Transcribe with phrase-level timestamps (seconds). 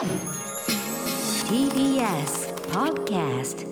[0.00, 0.08] TBS
[2.72, 3.68] Podcast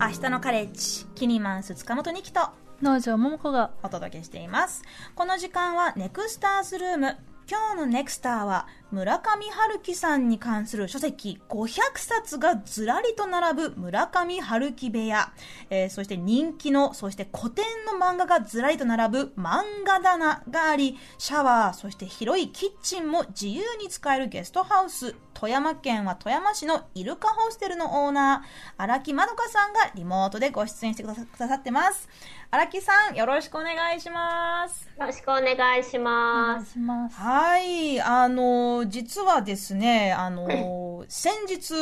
[0.00, 2.50] 明日のカレッジキニマンス塚本二木と
[2.80, 4.84] 農場桃子がお届けしています。
[5.16, 7.16] この時間はネクスターズルーム。
[7.50, 15.32] 今日のネクスターは村上春樹さんに関する書籍500冊がずらりと並ぶ村上春樹部屋、
[15.70, 31.14] えーそして人気のそして古典の漫画がずらりと並ぶ漫画棚がありシャワーそして広いキッチンも自由に使えるゲストハウス富山県は富山市のイルカホステルのオーナー荒木まどかさんがリモートでご出演してくだ
[31.48, 32.08] さってます
[32.50, 36.70] 荒木さんよろしくお願いしますよろしくお願いします。
[36.70, 37.16] いします。
[37.16, 41.74] はい、あの、実はですね、あの、先日、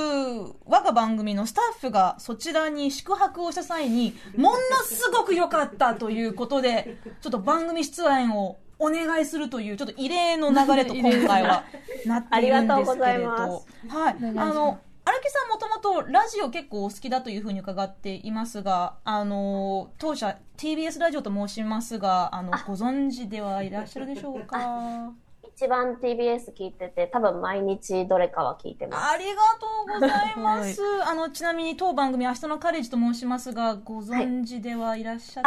[0.66, 11.64] 我が番組のスタッフがそちらに宿泊をした際に、 ものすごく良かったということで、ちょっと番組出演をお願いするという、ちょっと異例の流れと今回は
[12.06, 13.28] なっているんですけれど。
[13.28, 14.16] はい。
[14.38, 25.12] あの、荒木さんもともとラジオ結構お好きだというふうに伺っていますが、あの、当社 TBS ラジオと申しますが、あの、ご存知ではいらっしゃるでしょうか？
[25.56, 29.12] 一番 TBS 聞いてて、多分毎日どれかは聞いてます。
[29.12, 30.82] ありがとうございます。
[31.06, 35.44] あの、ちなみに当番組、明日のカレッジと申しますが、ご存知ではいらっしゃっ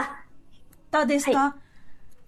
[0.90, 1.56] たですか、は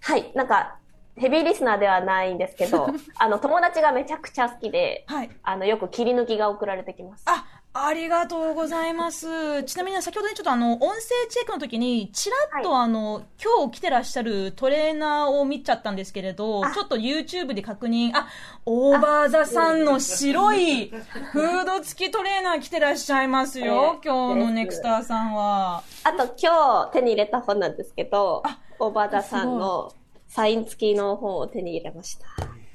[0.01, 0.78] はい、なんか、
[1.15, 2.87] ヘビーリスナーではないんですけど、
[3.19, 5.29] あの、友達がめちゃくちゃ好きで、はい。
[5.43, 7.23] あの、よく切り抜きが送られてきます。
[7.25, 9.63] あ、ありがとうございます。
[9.63, 18.27] ちなみに先ほどね、ちょっとあの、音声チェックの時に、ちらっとはあの、今日来てらっしゃるトレーナーを見ちゃったんですけれど、あちょっと YouTube で確認、あ、
[18.65, 20.87] オーバーザさんの白い
[21.31, 25.83] フード付きトレーナー来てらっしゃいますよ、ええ今日のネクスターさんは。
[26.03, 29.93] あと、今日手に入れた本なんですけどあ、オーバーザさんの
[30.29, 32.25] サイン付きの本を手に入れました。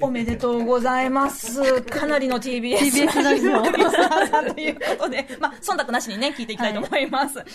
[0.00, 1.82] おめでとうございます。
[1.82, 7.38] かなりの TBS, TBS ラジオリスナーさんということで、 まあ、忖度なしにね、聞いていきたいと思います。
[7.38, 7.46] はい、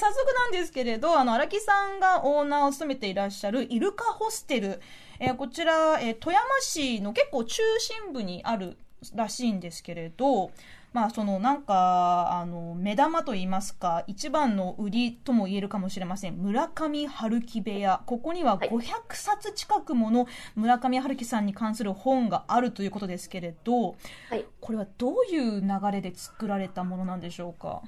[0.00, 4.80] 早速なんですけれど、あの、荒木さんがオーナーを務めていらっしゃるイルカホステル。
[5.20, 8.76] えーこちら、えー富山市の結構中心部にある
[9.14, 10.50] らしいんですけれど、
[10.92, 16.36] まあ、そのなんか、あの、目玉といいますか、一番の売りとも言えるかもしれません。
[16.36, 18.02] 村上春樹部屋。
[18.04, 23.96] ここにははい500冊近くもの村上春樹さんに関する本があるということですけれど、
[24.28, 24.44] はい。
[24.60, 27.80] これはどういう流れで作られたものなんでしょうか？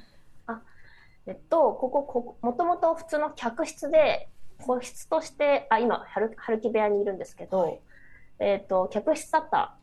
[1.27, 4.31] えっと、ここ、ここ、もともと普通の客室で、
[4.61, 7.81] 個室として、あ、今、春春木部屋にいるんですけど、はい
[8.39, 9.77] えっと、客室だった。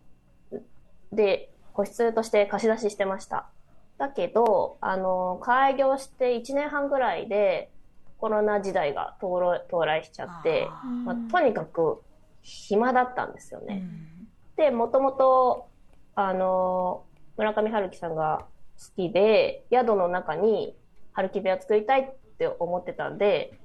[1.11, 3.49] で、個室として貸し出ししてました。
[4.03, 7.71] だけど、あの、開業して1年半ぐらいで、
[8.17, 12.01] コロナ時代が到来到来しちゃって、あまあ、とにかく
[12.41, 13.75] 暇だったんですよね。
[13.75, 14.13] ーうん
[14.55, 15.69] で、もともと、
[16.15, 17.05] あの、
[17.37, 18.45] 村上春樹さんが
[18.77, 20.75] 好きで、宿の中に
[21.13, 23.57] 春樹部屋作りたいって思ってたんで、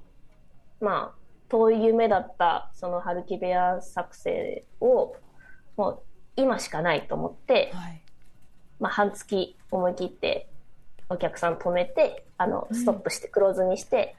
[0.81, 1.15] まあ、
[1.49, 5.15] 遠い夢だったその春樹部屋作成を、
[5.77, 6.01] もう
[6.37, 8.01] 今しかないと思って、はい。
[8.79, 10.47] まあ、半月思い切って
[11.09, 14.15] お客さん止めて、あの、ストップして、クローズにして、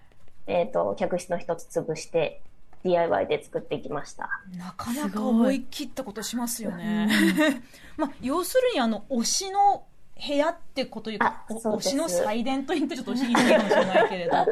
[0.46, 2.42] えっ、と、客室の一つ潰して、
[2.82, 4.28] DIY で作っていきました。
[4.56, 7.08] なかなか思い切ったことしますよね。
[7.96, 9.84] まあ、要するに、あの、推しの
[10.16, 14.46] 部屋ってこというか、推しの祭殿と言ってちょっと言い過ぎかもしれないけれど、 まあ、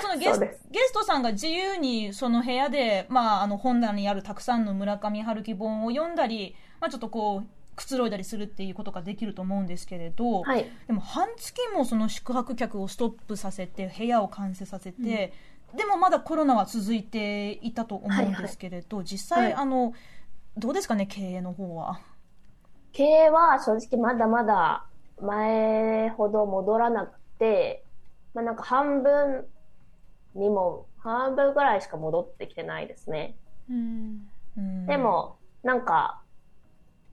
[0.00, 0.40] そのゲス
[0.70, 10.66] ゲストさんが自由にその部屋で、まあ、あの、本棚にあるたくさんの村上春樹本を読んだり、まあ、ちょっとこう、くつろいだりするっていうことができると思うんですけれど、はい。
[10.86, 15.32] でも半月もその宿泊客をストップさせて部屋を完成させて、
[15.76, 19.94] でもまだコロナは続いていたと思うんですけれど、実際、はいあの
[20.58, 22.00] どうですかね経営の方は？
[22.92, 24.84] 経営は正直まだまだ
[25.20, 27.84] 前ほど戻らなくて、
[28.34, 29.46] まあなんか半分
[30.34, 33.34] にも、半分ぐらいしか戻ってきてないですね。
[33.70, 34.28] うん。
[34.56, 36.21] うんでも、なんか、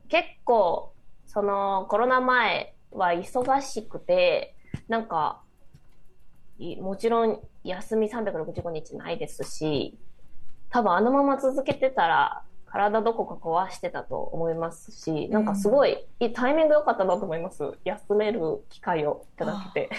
[0.09, 0.93] 結構、
[1.27, 4.55] そのコロナ前は忙しくて、
[4.87, 5.41] なんか、
[6.57, 9.97] いもちろん休み365日ないですし、
[10.69, 17.63] 多分あのまま続けてたら、体どこか壊してたと思いますし、なんかすごい、いいタイミング良かったなと思います。
[17.83, 19.89] 休める機会をいただけて。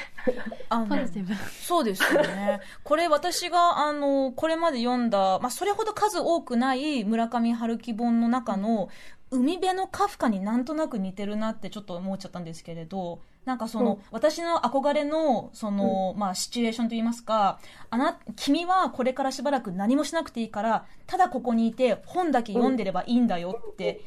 [0.69, 1.34] あのポジティブ。
[1.34, 2.61] そうですよね。
[2.84, 8.88] これ私が、あの、これまで読んだ、まあ、それほど数多くない村上春樹本の中の、
[9.31, 13.20] 海辺のカフカになんとなく似てるなってちょっと思っちゃったんですけれど、
[13.50, 17.58] なんかその、うん私の憧れの、その、まあ、シチュエーションといいますか、
[17.91, 24.02] あな、君はこれからしばらく何もしなくていいから、ただここにいて本だけ読んでればいいんだよって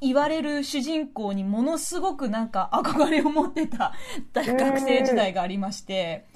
[0.00, 3.92] 言われる主人公にものすごくなんか憧れを持ってた
[4.34, 6.26] 学生時代がありまして、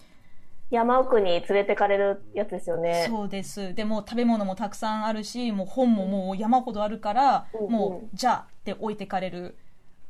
[0.71, 3.07] 山奥に連れてかれるやつですよね。
[3.09, 3.75] そうです。
[3.75, 9.57] でも食べ物もたくさんあるし、もう本ももう山ほどあるから、うんもうじゃあって置いてかれる。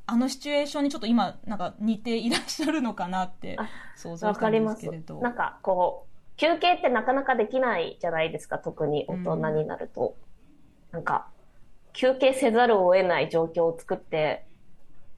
[0.07, 5.21] あのシチュエーションにちょっと今なんか似ていらっしゃるのかなってあ想像わしたんでかりますすけれど。。
[5.21, 10.17] なんかこう、休憩ってなかなかできないじゃないですか、特に大人になると。
[10.93, 11.29] なんか、
[11.93, 14.45] 休憩せざるを得ない状況を作って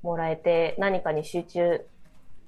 [0.03, 1.87] もらえて、何かに集中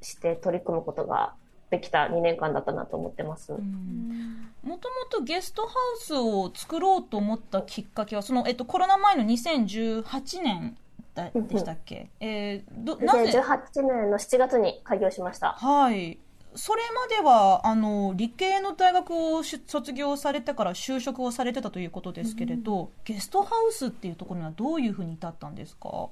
[0.00, 1.34] して取り組むことが
[1.70, 3.52] できた2年間だったなと思ってます。
[3.54, 10.76] うんもともとゲストハウスを作ろうと思ったきっかけは、その、えっと、コロナ前の2018年
[11.18, 11.48] だうんうん。
[11.48, 15.52] でしたっけ、えーど、なぜ、2018年の7月に開業しました。
[15.52, 16.18] はい。
[16.54, 26.08] それまでは、あの、理系の大学をし卒業されてから就職をされてたということですけれど、ゲストハウスっていうところにはどういうふうに至ったんですか？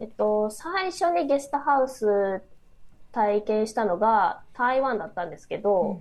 [0.00, 2.42] えっと、最初にゲストハウス
[3.12, 6.00] 体験したのが台湾だったんですけど、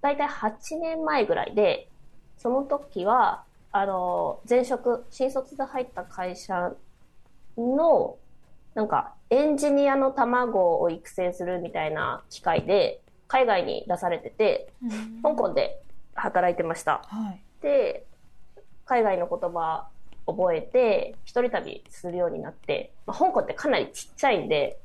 [0.00, 1.88] だいたい8年前ぐらいで、
[2.38, 6.72] その時は、あの、前職、新卒で入った会社
[7.56, 8.16] の、
[8.74, 14.72] なんか、エンジニアの卵を育成するみたいな機会で、海外に出されてて、
[15.22, 15.80] 香港で
[16.14, 17.02] 働いてました。
[17.06, 17.40] はい。
[17.62, 18.06] で、
[18.84, 19.88] 海外の言葉
[20.26, 24.78] 覚えて、一人旅するようになって、まあ、香港ってかなりちっちゃいんで、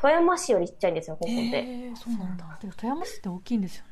[0.00, 1.58] 富山市よりちっちゃいんですよ、香港って。
[1.58, 2.58] えー、そうなんだ。
[2.60, 3.88] でも富山市って大きいんですよね。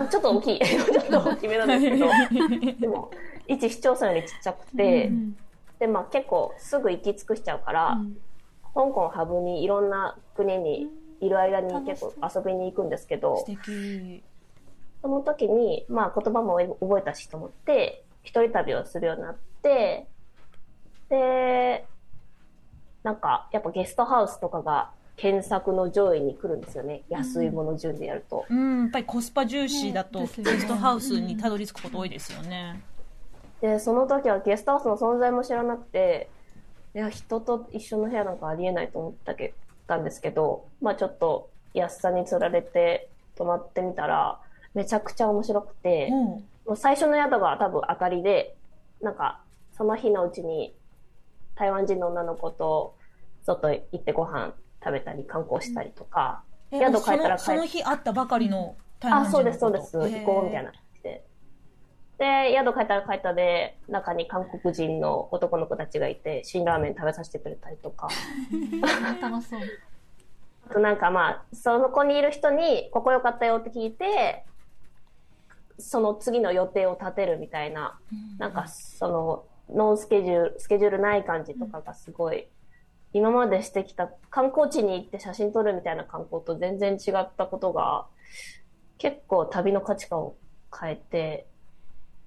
[0.00, 0.58] うん ちょっと大きい。
[0.64, 2.06] ちょっと大きめなんですけど、
[2.80, 3.10] でも、
[3.46, 5.36] 一市町村よりちっちゃくて、うん
[5.78, 8.16] で、まあ結構すぐ行き尽くしちゃうから、うん
[8.76, 10.86] 香港をハブにいろんな国に
[11.22, 13.44] いる間に結構遊びに行くんですけど。
[15.02, 20.06] その時に、まあ言葉も覚えたしと思って、一人旅をするようになって、
[21.08, 21.86] で、
[23.02, 27.02] なんかやっぱゲストハウスとかが検索の上位に来るんですよね。
[27.08, 28.44] 安いもの順でやると。
[28.50, 32.82] うん、やっぱりコスパ重視だと、ゲストハウスにたどり着くこと多いですよね。
[33.60, 36.28] で、その時はゲストハウスの存在も知らなくて、
[36.94, 39.54] いや、人と一緒の部屋なんかありえないと思ったけ
[39.86, 44.40] たんですけど、まあちょっと安さにつられて泊まってみたら、
[44.74, 46.26] めちゃくちゃ面白くて、うん。
[46.66, 48.56] もう最初の宿が多分当たりで、
[49.00, 49.40] なんか、
[49.76, 50.74] その日のうちに
[51.54, 52.94] 台湾人の女の子と
[53.44, 60.72] 外行ってご飯食べたり観光したりとか、え宿帰ったら帰そのその日会ったばかりの台湾あ、人のそうです、そうです、行こうみたいな
[61.02, 61.24] で。
[62.18, 68.08] で、宿帰ったら帰ったで、中に韓国人の男の子たちがいて、辛ラーメン食べさせてくれたりとか。
[69.20, 69.60] 楽しそう。
[70.70, 74.44] あとなんかまあ、その子にいる人に、ここ良かったよって聞いて、
[75.78, 77.98] その次の予定を立てるみたいな、
[78.38, 82.48] なんかその、ノンスケジュール、スケジュールない感じとかがすごい、
[83.12, 88.06] 今までしてきた観光地に行って写真撮るみたいな観光と全然違ったことが、
[88.98, 90.36] 結構旅の価値観を
[90.78, 91.46] 変えて、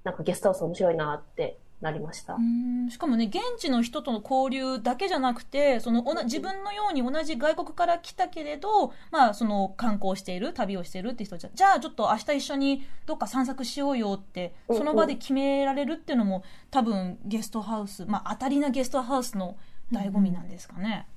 [0.03, 2.35] なんかゲストハウス面白いなってなりました。
[2.35, 19.55] うんしかもね、現地の人との交流だけじゃなくて、そのおな自分のように同じ外国から来たけれど、まあ、その観光している、旅をしているって人たちは、じゃあちょっと明日一緒にどっか散策しようよって、うんうんその場で決められるっていうのも、多分ゲストハウス、まあ、当たりなゲストハウスの
[19.91, 21.07] 醍醐味なんですかね。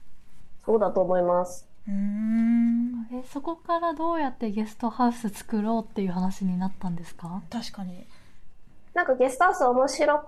[0.65, 1.69] そうだと思います。
[1.89, 7.43] うん、え、そこからどうやってゲストハウス作ろうっていう話になったんですか？
[7.51, 8.07] 確かに。
[8.95, 10.25] なんかゲストハウス面白く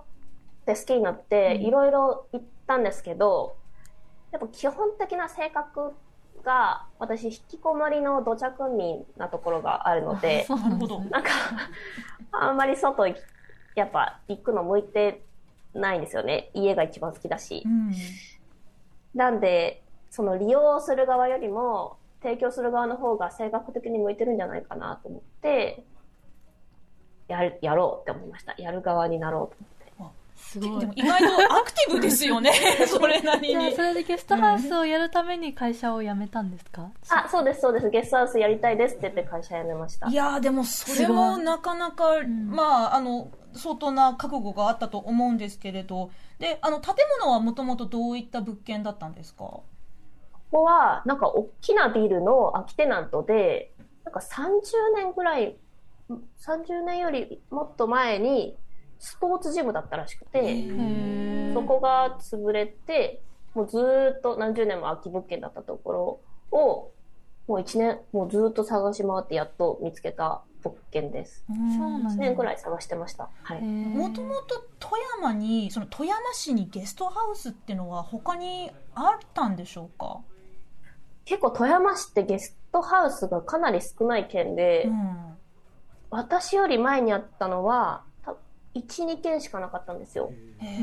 [0.65, 3.57] て好きになって、いろいろ行ったんですけど、
[4.31, 5.93] やっぱ基本的な性格
[6.43, 10.45] が、私、引きこもりの土着民なところがあるので、
[11.11, 11.29] なんか、
[12.31, 13.05] あんまり外
[13.75, 15.21] やっぱ行くの向いて
[15.73, 16.49] ないんですよね。
[16.53, 17.69] 家が一番好きだしう。
[17.69, 17.91] ん。
[19.13, 25.83] なんで、その利用する側よりも、提供する側の方が性格的に向いてるんじゃないかなと思って、
[27.27, 28.53] やる、やろうって思いました。
[28.57, 29.75] やる側になろうと思って。
[30.37, 30.93] すごいでも。
[30.95, 32.51] 意外とアクティブですよね、
[32.87, 33.81] それなりじゃあ、にそ。
[33.81, 36.91] れでゲストハウスをやるために会社を辞めたんですか？
[37.09, 37.89] あ、そうです、そうです。
[37.89, 40.13] ゲストハウスやりたいですって言って会社辞めましたい。
[40.13, 49.39] やーでもそれもなかなか、んまあ、あの、相当な覚悟があったと思うんですけれど、で、あの、建物はもともとどういった物件だったんですか？
[49.45, 49.63] こ
[50.51, 53.71] こは、なんか大きなビルの空きテナントで、
[54.03, 54.51] なんか30
[54.95, 55.57] 年ぐらい、
[56.09, 58.57] 30年よりもっと前に、
[58.99, 60.67] スポーツジムだったらしくて、
[61.53, 63.21] そこが潰れて、
[63.53, 66.91] もうずーっと何十年も空き物件だったところを、
[67.47, 71.45] もう一年、もうずーっと探し回ってやっと見つけた物件です。
[71.47, 71.57] そう
[71.99, 73.29] なん1だ年くらい探してました。
[73.43, 73.61] はい。
[73.61, 80.21] もともと富山にその富山市にゲストハウスっていうのは他にあったんでしょうか、
[81.25, 85.34] 結構富山市ってゲストハウスがかなり少ない県で、うん、
[86.15, 88.35] 私より前にあったのは、た
[88.73, 90.31] 1、2件しかなかったんですよ。
[90.59, 90.79] へ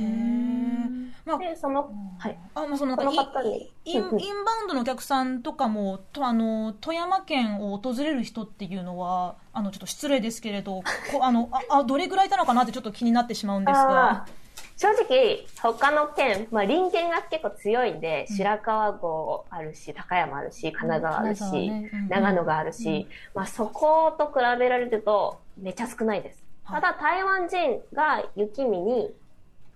[1.24, 2.38] まあで、その、はい。
[2.54, 3.72] あまあ、そのそなんかの方に。
[3.84, 4.16] インインバウ
[4.64, 14.26] ンドのお客さんとかもとあの富山県を訪れる人っていうのはあのちょっと失礼ですけれどこあのああどれぐらいいたのかなってちょっと気になってしまうんですが
[14.76, 18.36] 正直、他の県、まあ、隣県が結構強いんで、うん。
[18.36, 21.90] 白川郷あるし、高山あるし、神奈川あるし、ね。
[21.92, 22.08] うん。
[22.08, 26.44] 長野があるし、まあ、そこと比べられるとめっちゃ少ないです。
[26.64, 26.80] はい。
[26.80, 29.10] ただ台湾人が雪見に、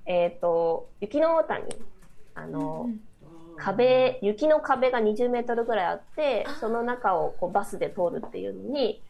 [0.07, 1.65] えっ、と、雪の大谷、
[2.35, 2.91] あの、
[3.57, 9.03] 壁、雪の壁が20メートルぐらいあって、その中をこうバスで通るっていうのに、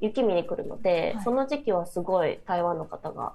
[0.00, 1.24] 雪見に来るので、はい。
[1.24, 3.34] その時期はすごい台湾の方が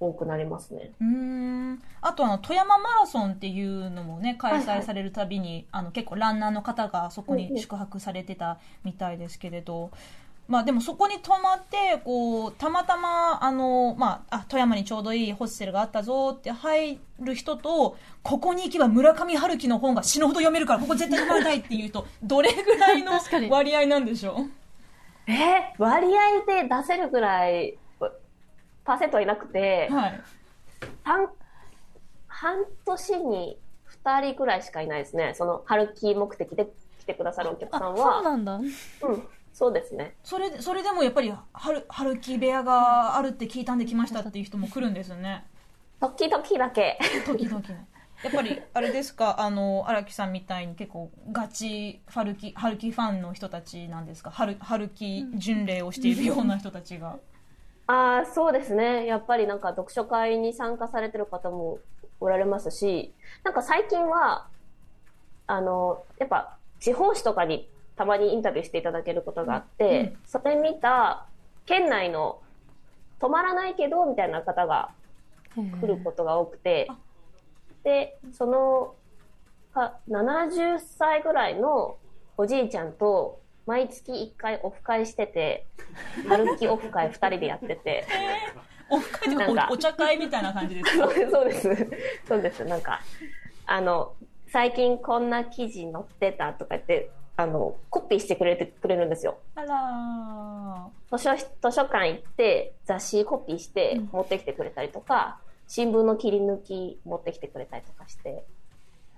[0.00, 0.90] 多くなりますね。
[1.00, 1.82] うーん。
[2.00, 9.90] あとあの富山マラソンっていうのもね開催されるたびに、あの結構ランナーの方がそこに宿泊されてたみたいですけれど、
[10.48, 23.12] まあでもそこに泊まってこうたまたまあの、まあ、あ富山にちょうどいいホステルがあったぞって入る人とここに行けば村上春樹の本が死ぬほど読めるからここ絶対読まれたいっていうとどれぐらいの
[23.48, 25.30] 割合なんでしょう？
[25.30, 25.36] えー
[25.78, 27.78] 割合で出せるぐらい、
[28.90, 30.20] パーセントはいなくて、はい
[31.04, 31.28] 半
[32.26, 33.58] 半年に
[34.04, 35.34] 2人ぐらいしかいないですね。
[35.34, 36.66] その、春季目的で
[36.98, 38.22] 来てくださるお客さんあそうは。
[38.22, 38.64] なんだうん、
[39.52, 40.16] そうですね。
[40.24, 45.44] それでそれでもやっぱり春春樹部屋があるって聞いたんで来ましたっていう人も来るんですよね
[46.00, 46.98] 時々だけ。
[47.26, 47.86] 時々ね
[48.24, 49.40] やっぱりあれですか？
[49.40, 54.30] あの荒木さんみたいに結構ガチ春樹春樹ファンの人たちなんですか？
[54.30, 57.18] 春春樹巡礼をしているような人たちが、
[57.90, 59.04] ああ、そうですね。
[59.04, 61.80] やっぱりなんか読書会に参加されてる方も
[62.20, 64.46] おられますし、なんか最近は、
[65.48, 71.26] あの、やっぱ地方紙とかにたまにインタビューしていただけることがあって、うんそれ見た
[71.66, 72.40] 県内の
[73.18, 74.90] 止まらないけどみたいな方が
[75.56, 76.96] 来ることが多くてあ、
[77.82, 78.94] で、その、
[79.74, 81.96] か70歳ぐらいの
[82.36, 85.66] おじいちゃんと毎月1回オフ会してて、
[86.28, 88.04] 春季オフ会2人でやってて、
[88.90, 91.06] オフ会とかなんかおお茶会みたいな感じですか？
[91.10, 91.90] そうです、そうです。
[92.26, 92.64] そうです。
[92.64, 93.00] なんか、
[93.66, 94.14] あの、
[94.48, 99.38] 最近こんな記事載ってたとか言って、あの、コピーしてくれてくれるんですよ。
[99.54, 105.38] あら図書、図書館行って雑誌コピーして持ってきてくれたりとか、
[105.68, 108.44] 新聞の切り抜き持ってきてくれたりとかして、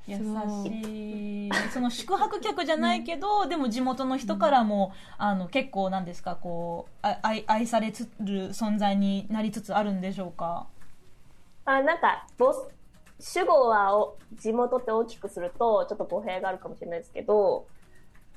[0.06, 1.50] 優しい。
[1.72, 10.66] その宿泊客じゃないけど、でも地元の人からも、あの結構なんですかこうあ愛愛されつる存在になりつつあるんでしょうか？
[11.64, 12.68] あなんか、ボス、
[13.20, 17.66] 主語はお地元って大きくすると、ちょっと語弊があるかもしれないですけど、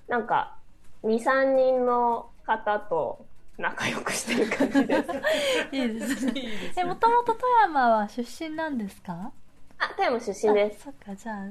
[0.07, 0.55] なんか、
[1.03, 3.25] 2、3人の方と
[3.57, 5.09] 仲良くしてる感じです。
[5.75, 6.31] いいですね。
[6.39, 9.31] いいですえもともと富山は出身なんですか？
[9.79, 10.77] あ、富山出身です。
[10.81, 11.47] あそっかじゃあ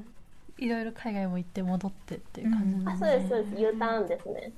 [0.57, 2.89] いろいろ海外も行って戻ってっていう感じうん。
[2.89, 3.61] あ、そうです、そうです。
[3.61, 4.51] U ターンですね。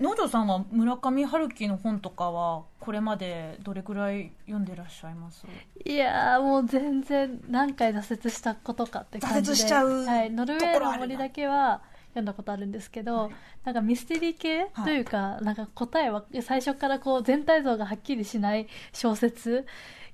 [0.00, 5.46] 農場さんは村上春樹の本とかはこれまでどれくらい読んでらっしゃいます？
[5.84, 9.48] いやーもう全然何回挫折したことかって感じで。
[9.48, 13.30] 挫折しちゃうはい、ノルウェーの森だけは読んだことあるんですけど、
[13.64, 19.66] なんかミステリー系というか、なんか答えは最初からこう全体像がはっきりしない小説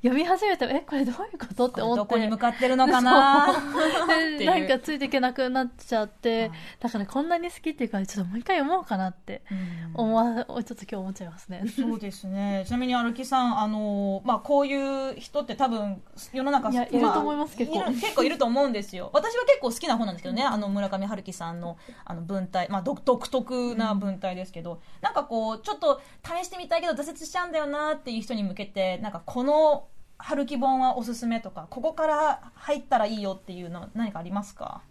[0.02, 1.98] 読み始めてもえこれどういうことって思って。
[2.00, 9.90] どこに向かってるのかななんかついていけなくなっちゃって、はいだからこんなに好きっていうからちょっともう一回読もうかなってうん。
[9.94, 11.62] 思わ、ちょっと今日思っちゃいますね。
[11.68, 12.64] そうですね。
[12.66, 17.76] ちなみに歩きさん、あのまあこういう人って多分世の中いやいると思いますあ結構。
[17.78, 19.10] いる結構いると思うんですよ。
[19.12, 20.42] 私は結構好きな本なんですけどね。
[20.42, 29.84] あの村上春樹さんのあの文体、まあ独独特な文体ですけど、なんかこうちょっと試してみたいけど挫折しちゃうんだよなっていう人に向けて、なんかこの
[30.22, 34.82] 春樹本はおすすめとか、ここから入ったらいいよっていうの何かありますか？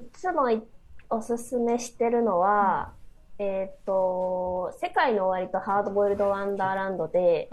[0.00, 0.62] いつもい
[1.10, 2.92] おすすめしてるのは、
[3.38, 7.48] えっ、と、世界の終わりとハードボイルドワンダーランドで、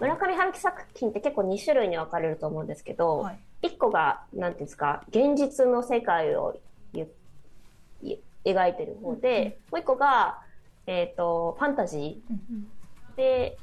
[0.00, 3.38] 村上春樹作品って結構2種類に分かれると思うんですけど、はい。
[3.62, 6.56] 1個が、なんていうんですか、現実の世界を
[6.94, 10.40] 描いてる方で、もう1個が、
[10.86, 13.16] えっ、と、ファンタジー。
[13.16, 13.58] で、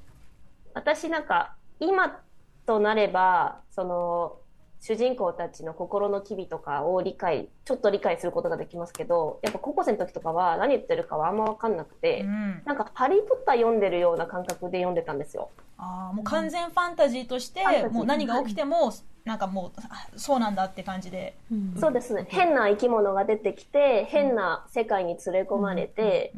[0.73, 2.21] 私なんか、今
[2.65, 4.37] となれば、その、
[4.81, 12.61] 主人公たちの心の機微とかを理解、ちょっと理解することができますけど、やっぱ高校生の時とかは何言ってるかはあんまわかんなくて、うん。
[12.65, 15.49] なんかハリー・ポッター読んでるような感覚で読んでたんですよ。
[15.77, 18.91] あーもう完全ファンタジーとしてファンタジーもう何が起きても
[19.23, 21.35] なんかもうあそうなんだって感じで。
[21.51, 21.75] うん。
[21.77, 22.25] そうですね。
[22.29, 26.33] 変な生き物が出てきて、変な世界に連れ込まれて、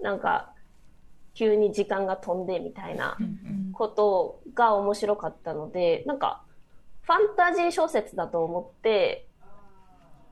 [0.00, 0.52] なんか、
[1.34, 3.16] 急に時間が飛んでみたいな
[3.72, 6.42] ことが面白かったので、なんか、
[7.02, 9.26] ファンタジー小説だと思って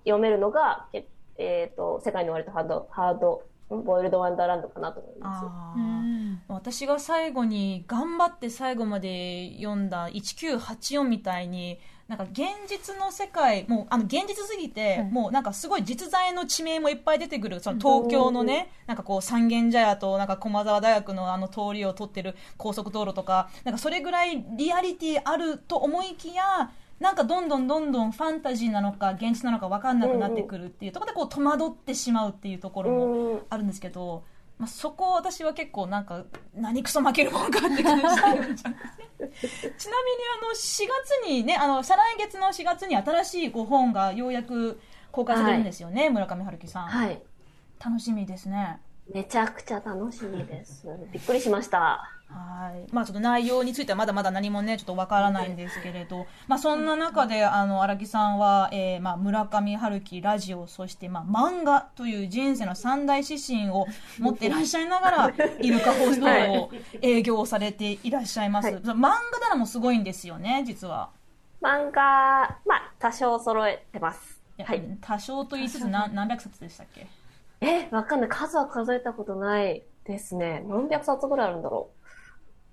[0.05, 1.07] 読めるのが、え
[1.38, 3.43] えーと、世界の終わりとハード、ハード、
[3.75, 5.45] んボイルドワンダーランドかなと思います。
[6.49, 15.10] 私が最後に頑張って最後まで読んだ1984みたいになんか現実の世界もうあの現実すぎて、はい。
[15.10, 33.40] もうなんかすごい実在の地名もいっぱい出てくるその東京のねなんかこう三軒茶屋となんか駒沢大学のあの通りを通ってる高速道路とかなんかそれぐらいリアリティあると思いきやなんかどんどんどんどんファンタジーなのか現実なのか分かんなくなってくるっていうところでこう戸惑ってしまうっていうところもうん。
[33.50, 34.24] あるんですけど、
[34.58, 36.24] まあ、そこを私は結構なんか
[36.54, 38.78] 何クソ負けるもんかって感じてるんじゃないちなみに
[39.20, 44.80] あの4月にねあの再来月の4月に新しいご本がようやく
[45.12, 47.22] 公開されるんですよね、村上春樹さん、はい。
[47.84, 48.80] 楽しみですね
[49.12, 50.86] めちゃくちゃ楽しみです。
[51.12, 52.10] びっくりしました。
[52.28, 52.92] はい。
[52.92, 63.86] まあちょっと内容についてはまだまだ何もね、ちょっとわからないんですけれど、まあそんな中で、あの、荒木さんは、えー、まあ村上春樹、ラジオ、そしてまあ漫画という人生の三大指針を
[64.18, 68.66] 持っていらっしゃいながら、 イルカホストを営業されていらっしゃいます。
[68.66, 71.08] はい漫画棚もすごいんですよね、実は。
[71.62, 74.38] 漫画、まあ、多少揃えてます。
[74.62, 74.82] はい。
[75.00, 77.06] 多少と言いつつ何何百冊でしたっけ？
[77.60, 78.28] え、わかんない。
[78.28, 80.64] 数は数えたことないですね。
[80.66, 81.90] 何百冊ぐらいあるんだろ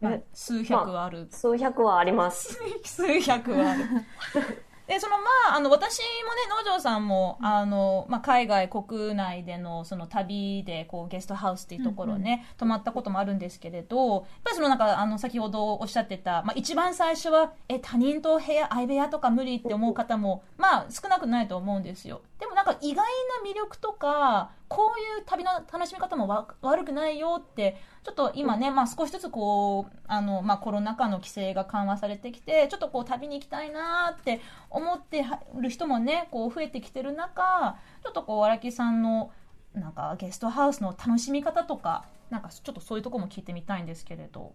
[0.01, 0.03] う。
[0.03, 1.27] まあえ、数百ある。
[1.31, 2.59] 数百はあります。
[2.83, 3.83] 数百はある。
[4.87, 5.23] で、そのま
[5.53, 6.03] あ、あの、私も
[6.35, 22.21] ね、農場さんも、あの、まあ、海外、国内での、その旅で、こう、ゲストハウスっていうところね、泊まったこともあるんですけれど、やっぱりそのなんか、あの、先ほどおっしゃってた、まあ、一番最初は、え、他人と部屋、相部屋とか無理って思う方も、まあ、少なくないと思うんですよ。
[22.45, 22.97] でもなんか、意外
[23.43, 39.31] な魅力とか、こういう旅の楽しみ方もわ悪くないよって、ちょっと今ね、まあ少しずつこう、あの、まあコロナ禍の規制が緩和されてきて、ちょっとこう旅に行きたいなって思ってる人もね、こう増えてきてる中、ちょっとこう荒木さんの
[39.73, 44.53] なんかゲストハウスの楽しみ方とか、なんかちょっとそういうところも聞いてみたいんですけれど。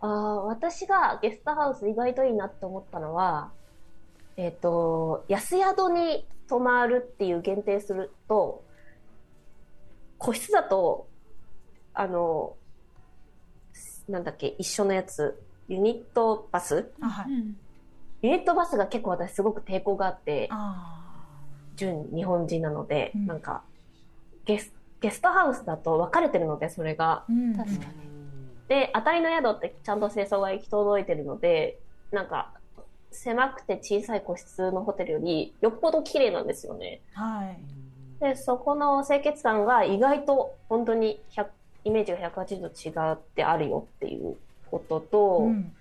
[0.00, 0.10] あー
[0.46, 3.50] 私がゲストハウス意外といいなって思ったのは、
[4.38, 8.62] えっ、と、安宿に泊まるっていう限定すると、
[10.18, 11.08] 個室だと、
[11.94, 12.56] あの、
[14.06, 16.92] なんだっけ、一緒のやつ、ユニットバス？
[17.00, 17.32] あ、はい。
[17.32, 17.56] うん
[18.20, 21.34] ユニットバスが結構私すごく抵抗があって、あ
[21.74, 23.64] 純日本人なので、うんなんか、
[24.44, 27.10] ゲス、ゲストハウスだと分かれてるので、それが。
[27.10, 27.56] あ、うん。
[27.56, 27.80] 確かに
[28.68, 31.80] で、当たりの宿ってちゃんと清掃が行き届いてるので、
[32.12, 32.52] なんか、
[33.12, 37.00] 狭くて小さい個室のホテルより、よっぽど綺麗なんですよね。
[37.14, 37.54] は
[38.20, 38.22] い。
[38.22, 41.46] で、そこの清潔感が意外と本当に100
[41.84, 44.36] イメージが180度違ってあるよっていう
[44.70, 45.72] ことと、うん。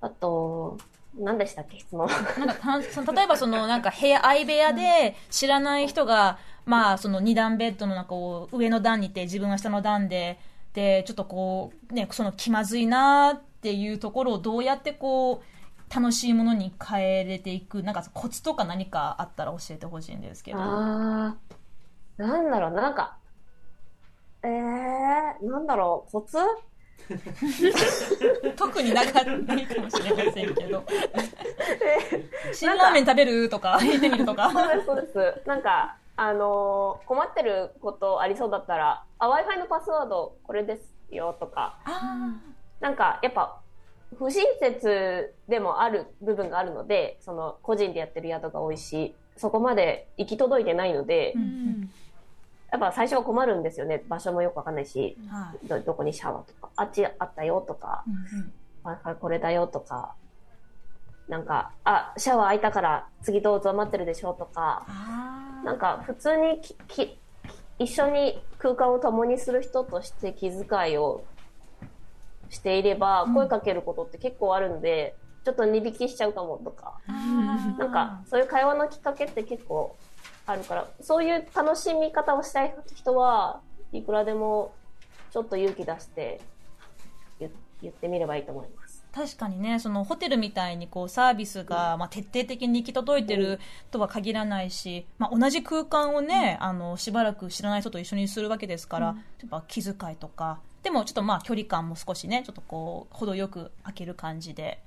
[0.00, 0.78] あと、
[1.18, 2.08] 何でしたっけ質問。
[2.38, 10.38] なんかたその例えばそのなんか部屋相部屋で知らない人が、まあその二段ベッドの中を上の段にいて自分は下の段で
[10.74, 15.57] でちょっとこうねその気まずいなっていうところをどうやってこう
[15.94, 20.58] 楽しいものに変えれていくなんかコツとか何かあったら教えてほしいんですけど。
[20.60, 23.16] あー、なんだろうな、なんか、
[24.42, 26.38] えー、なんだろう、コツ？
[28.56, 30.84] 特になかったないかもしれませんけど。
[32.52, 34.50] 辛ラーメン食べるとか言ってみるとか。
[34.50, 35.48] そうです、そうです。
[35.48, 42.36] なんか、あのー困ってることありそうだったら、あ、Wi-Fi のパスワードこれですよとか、あ
[42.80, 43.60] なんか、やっぱ、
[44.16, 51.42] 不親切でもある部分があるので、その、個人でやってる宿が多いし、そこまで行き届いてないので、うん。
[51.42, 51.90] うん
[52.70, 54.04] やっぱ最初は困るんですよね。
[54.08, 55.66] 場所もよくわかんないし、ーはい。
[55.66, 58.50] ど、どこにシャワーとか、あっちあったよとか、うん。
[58.90, 59.16] うん。
[59.16, 60.14] これだよとか、
[61.28, 64.84] なんか、あ、シャワー開いたから次どうぞ待ってるでしょとか、
[65.64, 67.18] なんか普通にきき
[67.78, 71.24] 一緒に空間を共にする人として気遣いを
[72.50, 73.34] していればうん。
[73.34, 79.96] 声かけることって結構あるんで、ちょっと値引きしちゃうかもとか、なんかそういう会話のきっかけって結構
[80.46, 83.60] あるから、そういう楽しみ方をしたい人は
[83.92, 84.74] いくらでも
[85.30, 86.40] ちょっと勇気出して
[87.40, 89.04] 言言ってみればいいと思います。
[89.10, 93.58] 確かにねそのホテルみたいにこうサービスが、まあ、徹底的に行き届いてる
[93.90, 99.14] とは限らないし、まあ、同じ空間をね、あのしばらく知らない人と一緒にするわけですから、や
[99.46, 104.78] っぱ気遣いとかでもちょっとまあ距離感も少しねちょっとこう程よく開ける感じで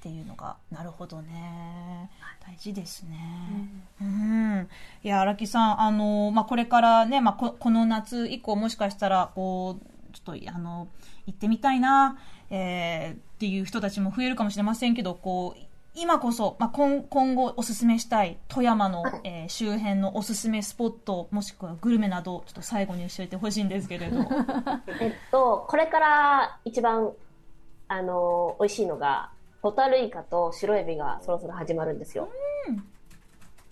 [0.00, 2.10] っていうのがなるほどね
[2.46, 3.68] 大事ですね。
[4.00, 4.68] うん、
[5.02, 10.88] いや荒木さんあの、まあ、これからね、まあ、ここの夏以降もしかしたらこうちょっとあの
[11.26, 12.18] 行ってみたいな、
[12.50, 15.67] えーっていう人たちも増えるかもしれませんけどこう
[16.00, 24.20] 今こそ、まあ、今今後おすすめしたい富山の、えー周辺のおすすめスポットもしくはグルメなどちょっと最後に教えてほしいんですけれど
[25.00, 27.12] えっと、これから一番、
[27.88, 29.30] あの、美味しいのが、
[29.62, 32.28] ホタルイカと白エビがそろそろ始まるんですよ。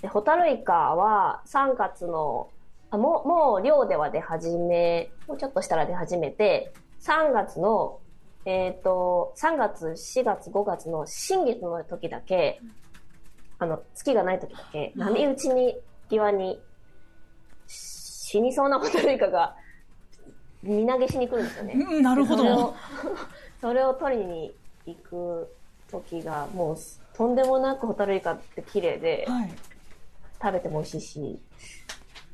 [0.00, 2.48] で、ホタルイカは3月の、
[2.90, 8.00] あもう、もう漁では出始め、もうちょっとしたら出始めて、3月の、
[8.46, 12.60] えっ、と、3月、4月、5月の新月の時だけ、
[13.58, 15.76] あの、月がない時だけ、波打ちに、
[16.08, 16.60] 際に、
[17.66, 19.56] 死にそうなホタルイカが、
[20.62, 21.74] 身投げしに来るんですよね。
[21.74, 22.74] うんなるほどそれを、
[23.60, 24.54] それを取りに
[24.86, 25.52] 行く
[25.90, 26.76] 時が、もう、
[27.14, 29.50] とんでもなくホタルイカって綺麗で、はい
[30.38, 31.40] 食べても美味しいし、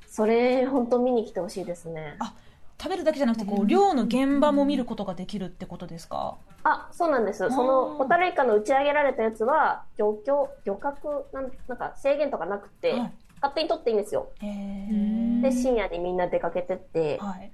[0.09, 2.17] それ、本当見に来てほしいですね。
[2.19, 2.35] あ
[2.83, 6.37] 食べるだけじゃなくてこう漁の現場も見ることができるってことですか？
[6.65, 7.49] あ、そうなんです。
[7.51, 13.13] その、ホタルイカの打ち上げられたやつは、漁協、漁獲、なんなんか制限とかなくて、はい。
[13.41, 14.31] 勝手に取っていいんですよ。
[14.41, 17.53] へんえで、深夜にみんな出かけてって、はい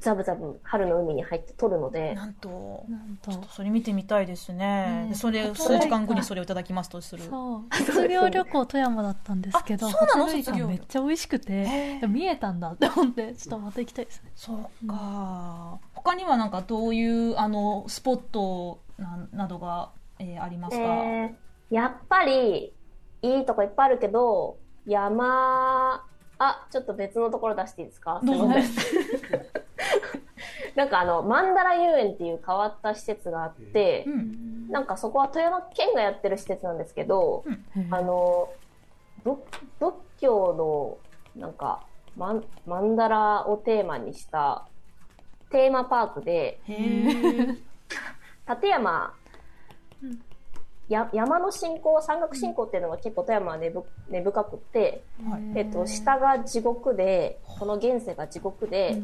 [0.00, 2.84] ザブザブ春の海に入って取るので、なんと。
[2.88, 3.32] なんと。
[3.32, 5.06] ちょっとそれ見てみたいですね、ね。
[5.10, 7.22] でそれ数時間後にそれをいただきますとする。
[7.24, 7.74] そう。
[7.74, 10.68] 卒業旅行富山だったんですけどあそうなの？
[10.68, 14.30] めっちゃ美味しくへてー見えたんだって思ってちょっとまた行きたいですね。
[14.36, 22.72] そうか、他にはなんかどういうあのスポットななどが、えーありますか、えーやっぱり、
[23.20, 26.02] いいとこいっぱいあるけど、山、
[26.38, 28.22] あ、ちょっと別のところ出していいですか？
[28.24, 28.48] どうぞ
[30.78, 34.68] なんかあの、マンダラ遊園っていう変わった施設があってう、ん。
[34.68, 37.44] なんかそこは富山県がやってる施設なんですけど、
[37.90, 38.48] あの、
[39.24, 39.40] 仏
[39.80, 41.00] 仏教
[41.34, 41.84] の、なんか、
[42.16, 44.68] マンマンダラをテーマにした
[45.50, 49.12] テーマパークで、立山、
[50.00, 50.22] うん。
[50.88, 55.42] や山の信仰山岳信仰っていうのが結構富山は根ぶ根深くって、はい。
[55.56, 59.02] えっと、下が地獄でこの現世が地獄で、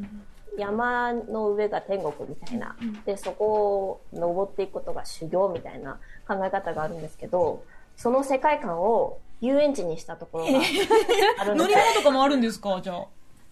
[0.59, 7.64] 山の上が天国みたいな、でそこを登っていくことが修行みたいな考え方があるんですけど
[7.97, 10.61] その世界観を遊園地にしたところが
[11.38, 11.75] あるので。
[11.75, 12.81] 乗り物とかもあるんですか？
[12.83, 13.07] じゃあ。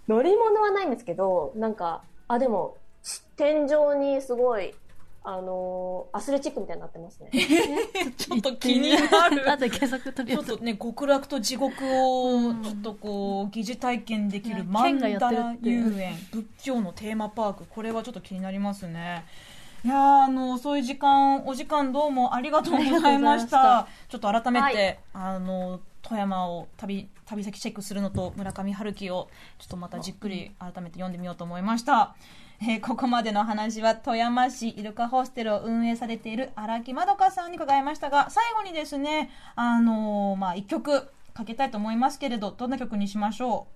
[0.09, 4.75] 乗り物はないんですけどなんかあでもし天井にすごい
[5.25, 7.31] あのーアスレチックみたいになってますね。
[8.17, 9.49] ちょっと気になる。
[9.51, 12.63] あと検索とりちょっとね極楽と地獄をうん。
[12.63, 17.67] ちょっとこう疑似体験できるねマン県がやダってるってラ遊園仏教のテーマパーク。
[17.67, 19.25] これはちょっと気になりますね。
[19.85, 22.99] いやーあのそういう時間お時間どうもありがとうございました。
[22.99, 23.89] ありがとうございました。
[24.09, 24.99] ちょっと改めて、はい。
[25.13, 32.15] あの富山を旅旅先チェックするのと村上春樹をちょっとまたじっくり改めて読んでみようと思いました、
[32.64, 43.66] えーここまでの話は富山市イルカホステルを運営されている荒木まどかさんに伺いましたが最後にですねあのーまあ一曲かけたいと思いますけれどどんな曲にしましょ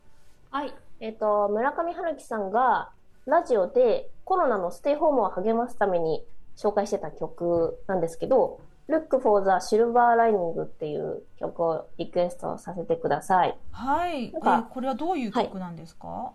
[0.51, 0.75] はい。
[1.01, 2.90] えっ、と、村上春樹さんが
[3.27, 6.25] ラジオでコロナのステイホームを励ますために
[6.57, 13.51] 紹介してた曲なんですけど、Look for the Silver Lining っていう曲をリクエストさせてください。
[13.51, 16.33] うはい、えーこれはどういう曲なんですか、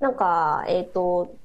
[0.00, 1.36] なんか、えっ、と、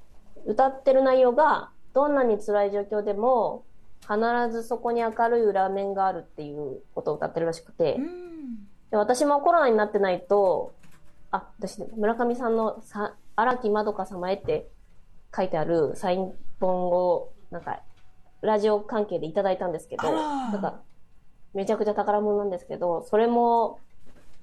[0.46, 3.64] 歌ってる内容が、どんなに辛い状況でも、
[4.02, 4.18] 必
[4.52, 8.56] ずそこに明るい裏面があるっていうことを歌ってるらしくて、うん。
[8.92, 10.74] で私もコロナになってないと、
[11.32, 14.70] あ、私、村上さんのさ荒木まどか様へって
[15.36, 17.82] 書いてあるサイン本を、なんか、
[18.42, 20.82] ラジオ関係でいただいたんですけど、なんか、
[21.54, 23.80] めちゃくちゃ宝物なんですけど、それも、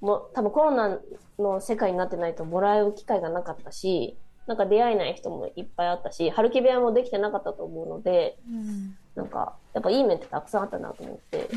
[0.01, 0.99] もう多分コロナ
[1.39, 11.47] の世界になってないともらう機会がなかったし、なんか出会えない人もいっぱいあったし、春木部屋もできてなかったと思うので、うんなんか、やっぱいい面ってたくさんあったなと思って、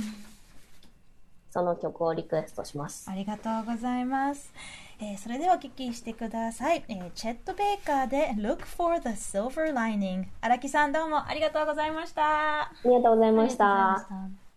[1.51, 3.11] その曲をリクエストします。
[3.11, 4.53] ありがとうございます。
[5.01, 6.85] えーそれではお聞きしてください。
[6.89, 10.25] えーチェット・ベイカーで Look for the Silver Lining。
[10.41, 11.27] 荒木さんどうも。
[11.29, 12.63] ありがとうございました。
[12.63, 14.48] ありがとうございました